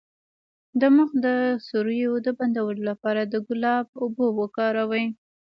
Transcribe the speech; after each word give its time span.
د 0.81 0.83
مخ 0.97 1.09
د 1.25 1.27
سوریو 1.67 2.13
د 2.25 2.27
بندولو 2.37 2.81
لپاره 2.89 3.21
د 3.25 3.35
ګلاب 3.47 3.85
اوبه 4.01 4.27
وکاروئ 4.39 5.05